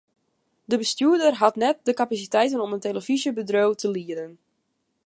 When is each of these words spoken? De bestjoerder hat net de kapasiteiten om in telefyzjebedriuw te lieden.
De 0.65 0.77
bestjoerder 0.77 1.35
hat 1.35 1.55
net 1.55 1.79
de 1.83 1.93
kapasiteiten 1.93 2.61
om 2.61 2.73
in 2.73 2.79
telefyzjebedriuw 2.79 3.73
te 3.73 3.89
lieden. 3.91 4.37